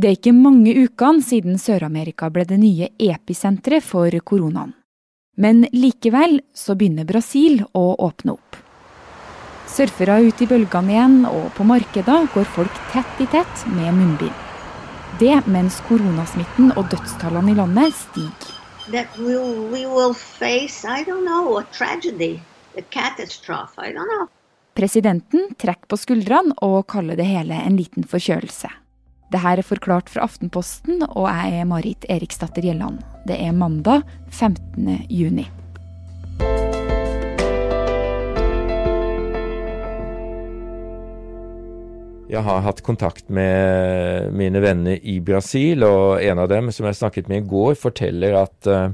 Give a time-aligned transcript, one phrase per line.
[0.00, 4.70] Det er ikke mange ukene siden Sør-Amerika ble det nye episenteret for koronaen.
[5.36, 8.56] Men likevel så begynner Brasil å åpne opp.
[9.68, 14.40] Surfere ut i bølgene igjen, og på markeder går folk tett i tett med munnbind.
[15.20, 18.56] Det mens koronasmitten og dødstallene i landet stiger.
[18.94, 22.38] That we'll, we will face, I don't know, a tragedy,
[22.72, 24.30] a catastrophe, I don't know.
[24.72, 28.79] Presidenten trekker på skuldrene og kaller det hele en liten forkjølelse.
[29.30, 32.98] Det her er forklart fra Aftenposten, og jeg er Marit Eriksdatter Gjelland.
[33.28, 35.04] Det er mandag 15.
[35.06, 35.44] juni.
[42.30, 46.98] Jeg har hatt kontakt med mine venner i Brasil, og en av dem som jeg
[46.98, 48.90] snakket med i går, forteller at uh,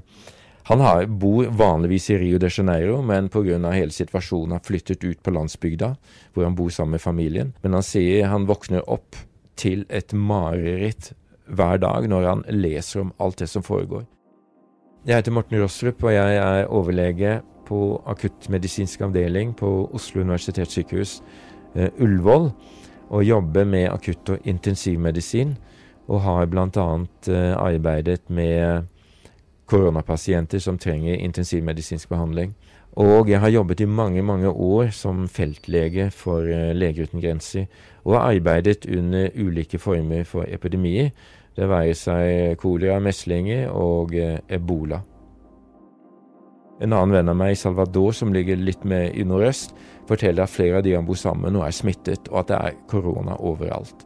[0.68, 3.56] han har, bor vanligvis i Rio de Janeiro, men pga.
[3.72, 5.94] hele situasjonen har flyttet ut på landsbygda,
[6.34, 7.54] hvor han bor sammen med familien.
[7.62, 9.16] Men han sier han våkner opp
[9.56, 11.12] til et mareritt
[11.46, 14.04] hver dag når han leser om alt det som foregår.
[15.06, 21.20] Jeg heter Morten Rostrup, og jeg er overlege på akuttmedisinsk avdeling på Oslo universitetssykehus,
[21.76, 22.50] uh, Ullevål
[23.08, 25.56] og jobber med akutt- og intensivmedisin.
[26.08, 27.06] Og har bl.a.
[27.28, 28.86] Eh, arbeidet med
[29.66, 32.54] koronapasienter som trenger intensivmedisinsk behandling.
[32.96, 37.66] Og jeg har jobbet i mange, mange år som feltlege for uh, Leger uten grenser.
[38.04, 41.10] Og har arbeidet under ulike former for epidemier.
[41.56, 45.02] Det være seg kolera, meslinger og uh, ebola.
[46.80, 49.76] En annen venn av meg i Salvador, som ligger litt mer i nordøst,
[50.08, 52.58] forteller at flere av de han bor sammen med nå er smittet, og at det
[52.58, 54.04] er korona overalt.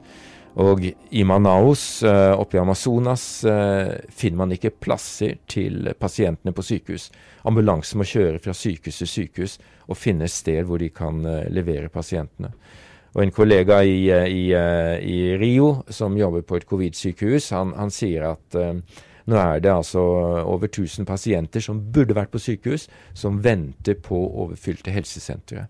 [0.58, 6.62] Og i Manaus, eh, oppe i Amazonas, eh, finner man ikke plasser til pasientene på
[6.62, 7.10] sykehus.
[7.46, 11.46] Ambulansen må kjøre fra sykehus til sykehus og finne et sted hvor de kan eh,
[11.50, 12.50] levere pasientene.
[13.14, 18.22] Og En kollega i, i, i Rio som jobber på et covid-sykehus, han, han, sier
[18.28, 18.54] at
[19.26, 19.98] nå er det altså
[20.46, 25.66] over 1000 pasienter som burde vært på sykehus, som venter på overfylte helsesentre.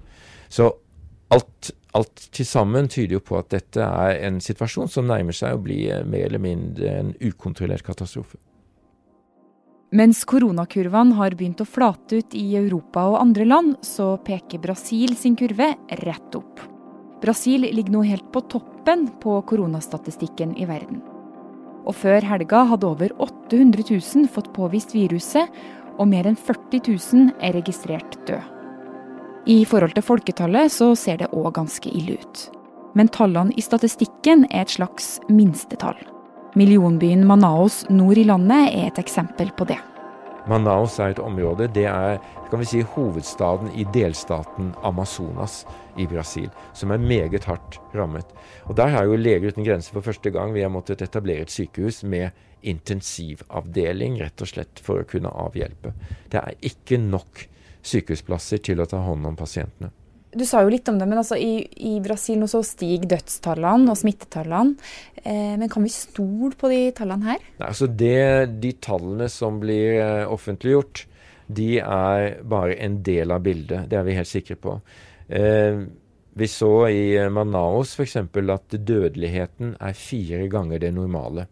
[0.52, 0.68] Så
[1.34, 5.56] alt, alt til sammen tyder jo på at dette er en situasjon som nærmer seg
[5.56, 8.38] å bli mer eller mindre en ukontrollert katastrofe.
[9.90, 15.16] Mens koronakurvene har begynt å flate ut i Europa og andre land, så peker Brasil
[15.18, 15.72] sin kurve
[16.04, 16.62] rett opp.
[17.20, 21.02] Brasil ligger nå helt på toppen på koronastatistikken i verden.
[21.90, 25.50] Og før helga hadde over 800 000 fått påvist viruset,
[25.98, 28.59] og mer enn 40 000 er registrert død.
[29.48, 32.40] I forhold til folketallet så ser det òg ganske ille ut.
[32.98, 35.96] Men tallene i statistikken er et slags minstetall.
[36.58, 39.78] Millionbyen Manaus nord i landet er et eksempel på det.
[40.50, 42.18] Manaus er et område, det er
[42.50, 45.62] kan vi si, hovedstaden i delstaten Amazonas
[46.00, 48.26] i Brasil, som er meget hardt rammet.
[48.66, 51.54] Og Der har jo Leger uten grenser for første gang vi har måttet etablere et
[51.54, 52.30] sykehus med
[52.62, 55.94] intensivavdeling, rett og slett for å kunne avhjelpe.
[56.28, 57.46] Det er ikke nok
[57.86, 59.92] sykehusplasser til å ta hånd om pasientene.
[60.30, 63.90] Du sa jo litt om det, men altså i, i Brasil nå så stiger dødstallene
[63.90, 64.76] og smittetallene.
[65.24, 67.46] Eh, men kan vi stole på de tallene her?
[67.58, 71.08] Nei, altså det, De tallene som blir eh, offentliggjort,
[71.50, 73.88] de er bare en del av bildet.
[73.90, 74.76] Det er vi helt sikre på.
[75.26, 75.82] Eh,
[76.38, 78.16] vi så i Manaus f.eks.
[78.22, 81.48] at dødeligheten er fire ganger det normale.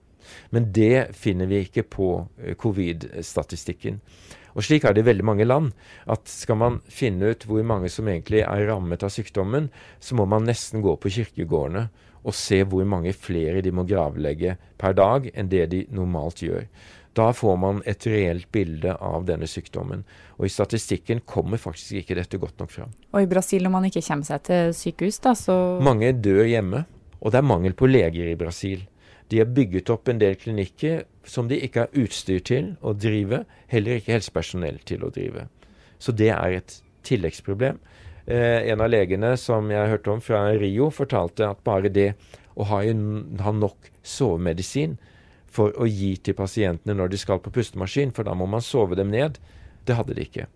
[0.50, 3.98] Men det finner vi ikke på eh, covid-statistikken.
[4.56, 5.72] Og slik er det i veldig mange land.
[6.08, 9.70] At skal man finne ut hvor mange som egentlig er rammet av sykdommen,
[10.00, 11.88] så må man nesten gå på kirkegårdene
[12.28, 16.66] og se hvor mange flere de må gravlegge per dag enn det de normalt gjør.
[17.18, 20.04] Da får man et reelt bilde av denne sykdommen.
[20.38, 22.92] Og i statistikken kommer faktisk ikke dette godt nok fram.
[23.10, 26.84] Og i Brasil, når man ikke kommer seg til sykehus, da, så Mange dør hjemme.
[27.18, 28.84] Og det er mangel på leger i Brasil.
[29.28, 33.42] De har bygget opp en del klinikker som de ikke har utstyr til å drive,
[33.68, 35.46] heller ikke helsepersonell til å drive.
[36.00, 37.80] Så det er et tilleggsproblem.
[38.26, 42.12] Eh, en av legene som jeg hørte om fra Rio, fortalte at bare det
[42.56, 44.96] å ha, ha nok sovemedisin
[45.48, 48.96] for å gi til pasientene når de skal på pustemaskin, for da må man sove
[48.98, 49.38] dem ned,
[49.88, 50.48] det hadde de ikke.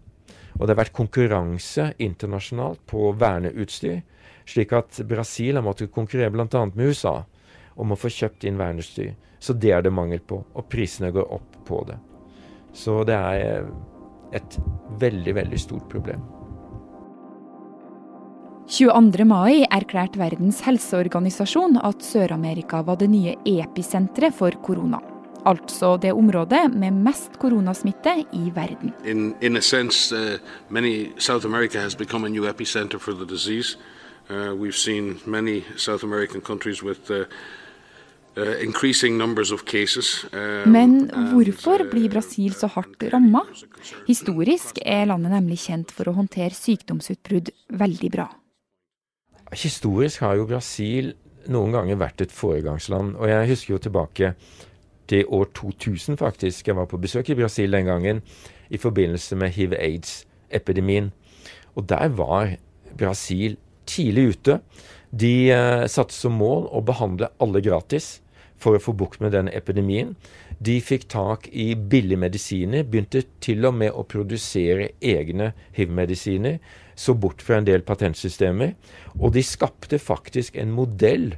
[0.58, 4.02] Og det har vært konkurranse internasjonalt på verneutstyr,
[4.48, 6.64] slik at Brasil har måttet konkurrere bl.a.
[6.72, 7.22] med USA
[7.76, 9.14] om å få kjøpt inn verneutstyr.
[9.42, 11.98] Så det er det mangel på, og prisene går opp på det.
[12.72, 13.66] Så det er
[14.32, 14.58] et
[15.00, 16.22] veldig, veldig stort problem.
[18.72, 19.24] 22.
[19.28, 25.02] mai erklærte Verdens helseorganisasjon at Sør-Amerika var det nye episenteret for korona.
[25.44, 28.94] Altså det området med mest koronasmitte i verden.
[29.04, 30.38] In, in a sense, uh,
[30.70, 33.76] many South America has become a new epicenter for the disease.
[34.32, 37.24] Uh, we've seen many South American countries with uh,
[38.34, 40.24] Uh, increasing numbers of cases.
[40.32, 43.42] Um, Men hvorfor uh, blir Brasil så hardt ramma?
[44.06, 48.24] Historisk er landet nemlig kjent for å håndtere sykdomsutbrudd veldig bra.
[49.52, 51.10] Historisk har jo Brasil
[51.52, 53.18] noen ganger vært et foregangsland.
[53.20, 54.32] Og jeg husker jo tilbake
[55.12, 56.72] til år 2000, faktisk.
[56.72, 58.22] Jeg var på besøk i Brasil den gangen
[58.72, 61.12] i forbindelse med hiv-aids-epidemien.
[61.76, 62.56] Og der var
[62.96, 64.58] Brasil tidlig ute.
[65.10, 68.20] De eh, satte som mål å behandle alle gratis
[68.62, 70.14] for å få bukt med den epidemien.
[70.62, 76.60] De fikk tak i billige medisiner, begynte til og med å produsere egne hiv-medisiner.
[76.94, 78.76] Så bort fra en del patentsystemer.
[79.18, 81.32] Og de skapte faktisk en modell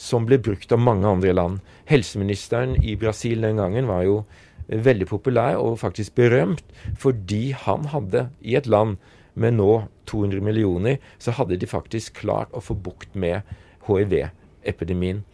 [0.00, 1.60] som ble brukt av mange andre land.
[1.86, 4.24] Helseministeren i Brasil den gangen var jo
[4.68, 6.64] veldig populær og faktisk berømt
[6.98, 8.96] fordi han hadde, i et land
[9.34, 13.42] med nå 200 millioner, så hadde de faktisk klart å få bukt med
[13.88, 15.24] hiv-epidemien.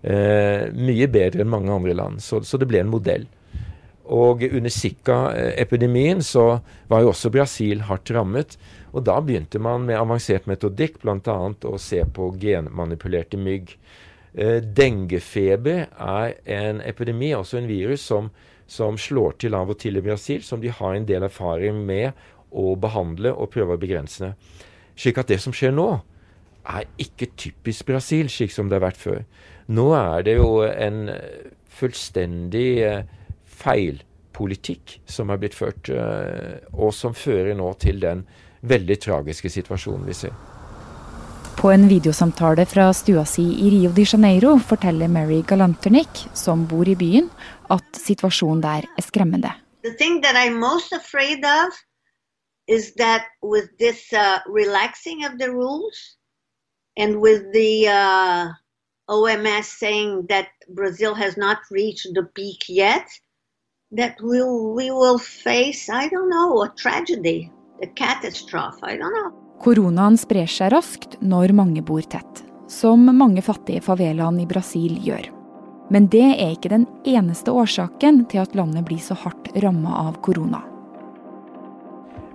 [0.00, 2.22] Eh, mye bedre enn mange andre land.
[2.24, 3.26] Så, så, det ble en modell.
[4.10, 8.56] Og under Zika-epidemien så var jo også Brasil hardt rammet.
[8.90, 11.36] Og da begynte man med avansert metodikk, bl.a.
[11.68, 13.76] å se på genmanipulerte mygg.
[14.34, 18.32] Eh, dengefeber er en epidemi, altså en virus, som,
[18.66, 22.16] som slår til av og til i Brasil, som de har en del erfaring med
[22.50, 24.34] å behandle og prøve å begrense.
[24.98, 25.88] Slik at det som skjer nå,
[26.70, 29.22] er ikke typisk Brasil, slik som det har vært før.
[29.72, 31.08] Nå er det jo en
[31.80, 33.02] fullstendig eh,
[33.60, 38.26] feilpolitikk som er blitt ført, eh, og som fører nå til den
[38.60, 40.36] veldig tragiske situasjonen vi ser.
[41.60, 46.88] På en videosamtale fra stua si i Rio de Janeiro forteller Mary Galanternick, som bor
[46.88, 47.28] i byen,
[47.68, 49.52] at situasjonen der er skremmende.
[49.84, 51.76] The thing that I'm most afraid of
[52.70, 56.16] is that with this uh, relaxing of the rules
[56.96, 58.46] and with the uh,
[59.10, 63.08] OMS saying that Brazil has not reached the peak yet,
[63.90, 67.50] that we'll, we will face, I don't know, a tragedy,
[67.82, 68.78] a catastrophe.
[68.84, 69.34] I don't know.
[69.60, 75.26] Koronaen sprer seg raskt når mange bor tett, som mange fattige favelaen i Brasil gjør.
[75.90, 80.22] Men det er ikke den eneste årsaken til at landet blir så hardt ramma av
[80.24, 80.62] korona.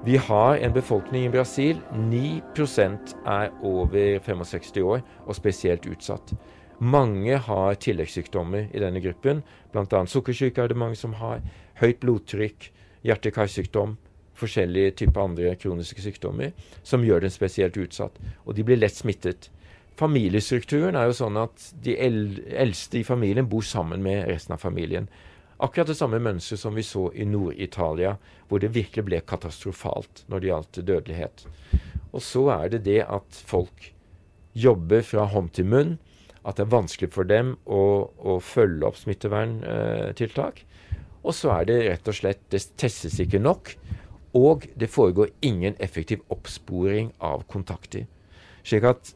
[0.05, 6.35] Vi har en befolkning i Brasil 9% er over 65 år og spesielt utsatt.
[6.77, 9.41] Mange har tilleggssykdommer i denne gruppen.
[9.73, 10.03] Bl.a.
[10.05, 11.41] sukkersyke er det mange som har.
[11.81, 12.69] Høyt blodtrykk,
[13.01, 13.97] hjerte-karsykdom,
[14.37, 16.53] forskjellige typer andre kroniske sykdommer
[16.83, 18.21] som gjør den spesielt utsatt.
[18.45, 19.49] Og de blir lett smittet.
[19.97, 25.09] Familiestrukturen er jo sånn at de eldste i familien bor sammen med resten av familien.
[25.57, 28.17] Akkurat det samme mønsteret som vi så i Nord-Italia,
[28.49, 31.45] hvor det virkelig ble katastrofalt når det gjaldt dødelighet.
[32.11, 33.93] Og så er det det at folk
[34.55, 35.95] jobber fra hånd til munn,
[36.45, 40.61] at det er vanskelig for dem å, å følge opp smitteverntiltak.
[41.25, 43.73] Og så er det rett og slett Det testes ikke nok.
[44.35, 48.05] Og det foregår ingen effektiv oppsporing av kontakter.
[48.67, 49.15] Slik at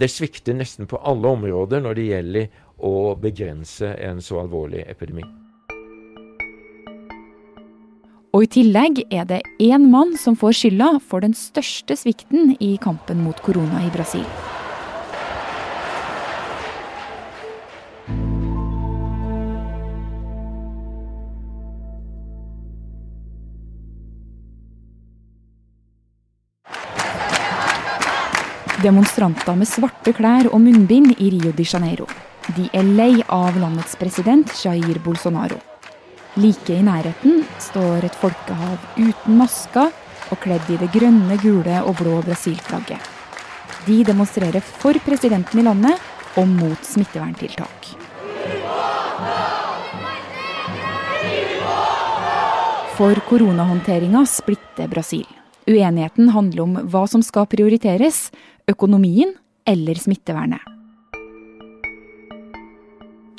[0.00, 5.43] det svikter nesten på alle områder når det gjelder å begrense en så alvorlig epidemi.
[8.34, 12.74] Og i tillegg er det én mann som får skylda for den største svikten i
[12.82, 14.24] kampen mot korona i Brasil.
[28.82, 32.08] Demonstranter med svarte klær og munnbind i Rio de Janeiro.
[32.58, 35.62] De er lei av landets president Jair Bolsonaro.
[36.34, 39.92] Like i nærheten står et folkehav uten masker
[40.32, 42.98] og kledd i det grønne, gule og blå Brasil-flagget.
[43.86, 45.94] De demonstrerer for presidenten i landet
[46.40, 47.92] og mot smitteverntiltak.
[52.98, 55.26] For koronahåndteringa splitter Brasil.
[55.70, 58.28] Uenigheten handler om hva som skal prioriteres,
[58.70, 59.36] økonomien
[59.70, 60.73] eller smittevernet.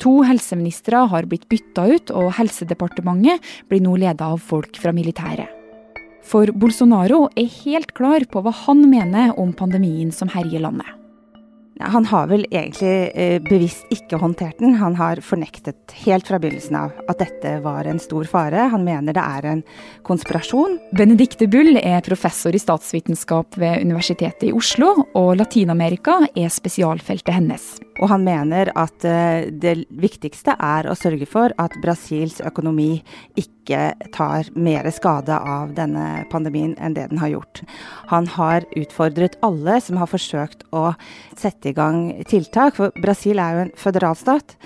[0.02, 5.52] To helseministre har blitt bytta ut, og Helsedepartementet blir nå leda av folk fra militæret.
[6.26, 10.88] For Bolsonaro er helt klar på hva han mener om pandemien som herjer landet.
[11.80, 14.78] Han har vel egentlig eh, bevisst ikke håndtert den.
[14.80, 18.70] Han har fornektet helt fra begynnelsen av at dette var en stor fare.
[18.72, 19.64] Han mener det er en
[20.08, 20.78] konspirasjon.
[20.96, 27.74] Benedicte Bull er professor i statsvitenskap ved Universitetet i Oslo, og Latin-Amerika er spesialfeltet hennes.
[28.00, 33.00] Og han mener at eh, det viktigste er å sørge for at Brasils økonomi
[33.40, 37.62] ikke tar mer skade av denne pandemien enn det den har gjort.
[38.12, 40.90] Han har utfordret alle som har forsøkt å
[41.38, 44.56] sette i gang tiltak, for Brasil er jo en føderalstat.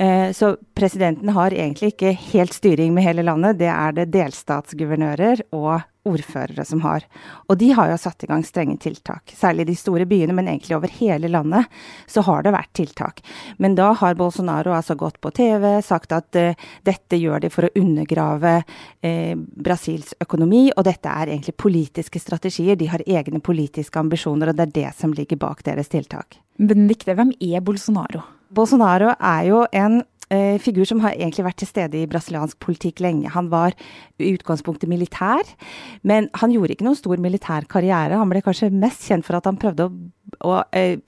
[0.00, 3.60] Eh, så presidenten har egentlig ikke helt styring med hele landet.
[3.60, 7.04] Det er det delstatsguvernører og ordførere som har.
[7.48, 9.32] Og de har jo satt i gang strenge tiltak.
[9.36, 11.68] Særlig i de store byene, men egentlig over hele landet
[12.10, 13.22] så har det vært tiltak.
[13.58, 17.68] Men da har Bolsonaro altså gått på TV, sagt at uh, dette gjør de for
[17.68, 22.78] å undergrave uh, Brasils økonomi, og dette er egentlig politiske strategier.
[22.80, 26.40] De har egne politiske ambisjoner, og det er det som ligger bak deres tiltak.
[26.60, 28.24] Men viktig, hvem er Bolsonaro?
[28.50, 30.00] Bolsonaro er jo en
[30.34, 33.32] eh, figur som har egentlig vært til stede i brasiliansk politikk lenge.
[33.34, 33.76] Han var
[34.20, 35.44] i utgangspunktet militær,
[36.06, 38.18] men han gjorde ikke noen stor militær karriere.
[38.20, 39.92] Han ble kanskje mest kjent for at han prøvde å
[40.46, 40.98] å eh,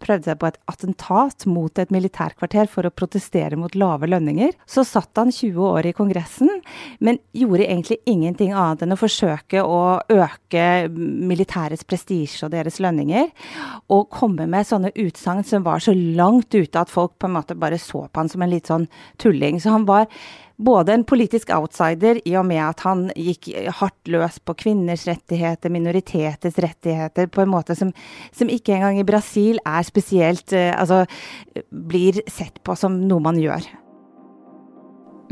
[0.00, 4.54] prøvde seg på et attentat mot et militærkvarter for å protestere mot lave lønninger.
[4.66, 6.50] Så satt han 20 år i Kongressen,
[7.00, 9.82] men gjorde egentlig ingenting annet enn å forsøke å
[10.12, 13.28] øke militærets prestisje og deres lønninger,
[13.92, 17.58] og komme med sånne utsagn som var så langt ute at folk på en måte
[17.58, 18.88] bare så på han som en litt sånn
[19.22, 19.60] tulling.
[19.60, 20.08] Så han var
[20.62, 23.48] både en politisk outsider i og med at han gikk
[23.80, 27.92] hardt løs på kvinners rettigheter, minoriteters rettigheter, på en måte som,
[28.34, 31.04] som ikke engang i Brasil er spesielt eh, Altså
[31.70, 33.66] blir sett på som noe man gjør.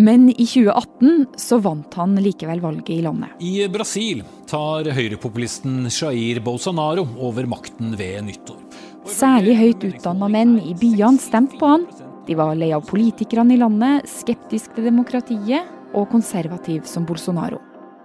[0.00, 3.34] Men i 2018 så vant han likevel valget i landet.
[3.44, 8.62] I Brasil tar høyrepopulisten Jair Bolsonaro over makten ved nyttår.
[9.10, 11.84] Særlig høyt utdanna menn i byene stemte på han,
[12.28, 17.58] de var lei av politikerne i landet, skeptisk til demokratiet og konservativ som Bolsonaro.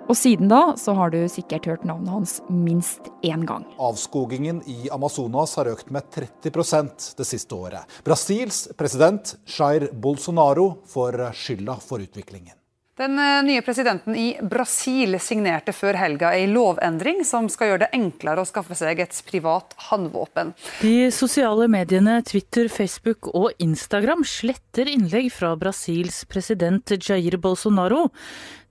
[0.05, 3.65] Og siden da så har du sikkert hørt navnet hans minst én gang.
[3.81, 7.97] Avskogingen i Amazonas har økt med 30% det siste året.
[8.05, 12.53] Brasils president Jair Bolsonaro får skylda for utviklingen.
[12.95, 17.97] Den eh, nye presidenten i Brasil signerte før helga ei lovendring som skal gjøre det
[17.97, 20.53] enklere å skaffe seg et privat håndvåpen.
[20.79, 28.05] De sosiale mediene Twitter, Facebook og Instagram sletter innlegg fra Brasils president Jair Bolsonaro.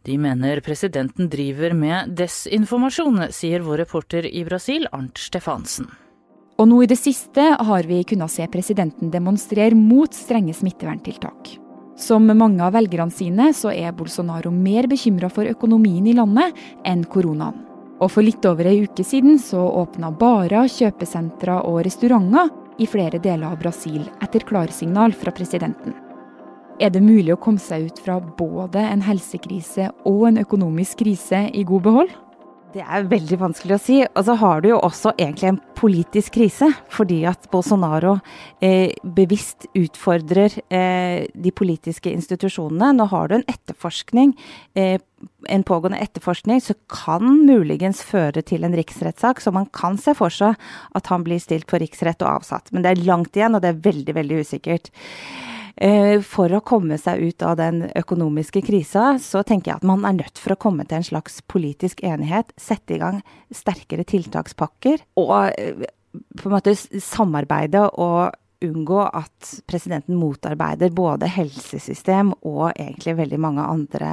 [0.04, 5.88] De mener presidenten driver med desinformasjon, sier vår reporter i Brasil, Arnt Stefansen.
[6.60, 11.54] Og nå i det siste har vi kunnet se presidenten demonstrere mot strenge smitteverntiltak.
[11.96, 16.52] Som mange av velgerne sine, så er Bolsonaro mer bekymra for økonomien i landet
[16.84, 17.64] enn koronaen.
[18.02, 23.22] Og for litt over ei uke siden så åpna barer, kjøpesentre og restauranter i flere
[23.22, 25.94] deler av Brasil etter klarsignal fra presidenten.
[26.82, 31.46] Er det mulig å komme seg ut fra både en helsekrise og en økonomisk krise
[31.54, 32.14] i god behold?
[32.74, 34.00] Det er veldig vanskelig å si.
[34.02, 38.16] Og så har du jo også egentlig en politisk krise, fordi at Bolsonaro
[38.58, 42.90] eh, bevisst utfordrer eh, de politiske institusjonene.
[42.98, 44.34] Nå har du en etterforskning,
[44.74, 44.98] eh,
[45.46, 49.38] en pågående etterforskning, som kan muligens føre til en riksrettssak.
[49.38, 50.58] Så man kan se for seg
[50.98, 52.74] at han blir stilt for riksrett og avsatt.
[52.74, 54.90] Men det er langt igjen, og det er veldig, veldig usikkert.
[55.76, 60.06] Eh, for å komme seg ut av den økonomiske krisa, så tenker jeg at man
[60.06, 62.54] er nødt for å komme til en slags politisk enighet.
[62.60, 63.20] Sette i gang
[63.54, 65.02] sterkere tiltakspakker.
[65.20, 65.84] Og eh,
[66.38, 73.66] på en måte samarbeide og unngå at presidenten motarbeider både helsesystem og egentlig veldig mange
[73.66, 74.10] andre,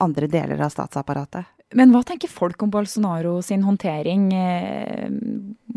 [0.00, 1.50] andre deler av statsapparatet.
[1.76, 5.10] Men hva tenker folk om Bolsonaro sin håndtering, eh,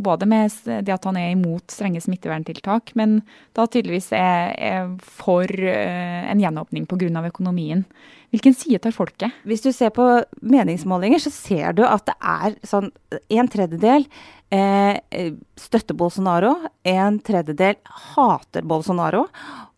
[0.03, 0.53] både med
[0.85, 3.19] det at han er imot strenge smitteverntiltak, men
[3.57, 7.25] da tydeligvis er, er for eh, en gjenåpning pga.
[7.27, 7.85] økonomien.
[8.31, 9.31] Hvilken side tar folket?
[9.43, 10.05] Hvis du ser på
[10.41, 14.05] meningsmålinger, så ser du at det er sånn en tredjedel
[14.51, 17.75] eh, støtter Bolsonaro, en tredjedel
[18.15, 19.25] hater Bolsonaro.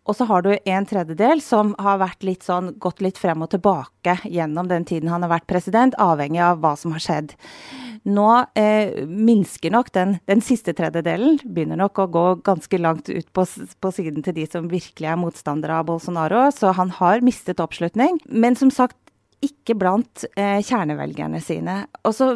[0.04, 4.18] Og så har du en tredjedel som har litt sånn, gått litt frem og tilbake
[4.28, 7.32] gjennom den tiden han har vært president, avhengig av hva som har skjedd.
[8.04, 8.28] Nå
[8.60, 13.46] eh, minsker nok den, den, siste tredjedelen, begynner nok å gå ganske langt ut på,
[13.80, 18.20] på, siden til de som virkelig er motstandere av Bolsonaro, så han har mistet oppslutning.
[18.28, 18.98] Men som sagt,
[19.44, 21.84] ikke blant eh, kjernevelgerne sine.
[22.04, 22.34] Og så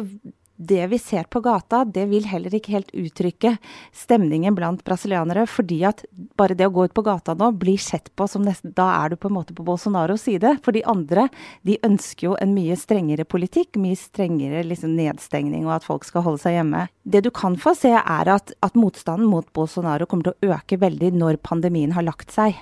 [0.59, 3.53] det vi ser på gata, det vil heller ikke helt uttrykke
[3.95, 5.45] stemningen blant brasilianere.
[5.47, 6.03] Fordi at
[6.39, 9.13] bare det å gå ut på gata nå blir sett på som nesten Da er
[9.13, 10.57] du på en måte på Bolsonaros side.
[10.65, 11.29] For de andre,
[11.63, 13.79] de ønsker jo en mye strengere politikk.
[13.79, 16.89] Mye strengere liksom, nedstengning og at folk skal holde seg hjemme.
[17.07, 20.81] Det du kan få se, er at, at motstanden mot Bolsonaro kommer til å øke
[20.83, 22.59] veldig når pandemien har lagt seg.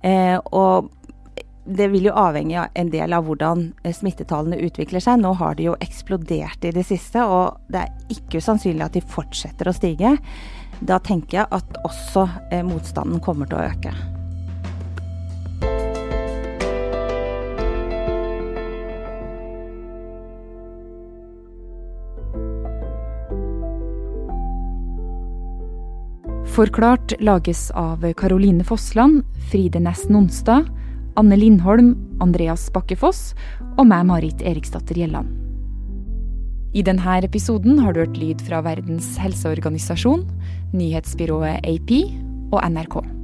[0.00, 0.88] Eh, og
[1.68, 5.20] det vil jo avhenge en del av hvordan eh, smittetallene utvikler seg.
[5.20, 9.04] Nå har de jo eksplodert i det siste, og det er ikke usannsynlig at de
[9.04, 10.16] fortsetter å stige.
[10.80, 13.96] Da tenker jeg at også eh, motstanden kommer til å øke.
[26.58, 29.20] Forklart lages av Caroline Fossland,
[29.52, 30.66] Fride Næss Nonstad,
[31.18, 33.32] Anne Lindholm, Andreas Bakkefoss
[33.74, 35.32] og meg, Marit Eriksdatter Gjelland.
[36.78, 40.22] I denne episoden har du hørt lyd fra Verdens helseorganisasjon,
[40.78, 41.90] nyhetsbyrået AP
[42.54, 43.17] og NRK.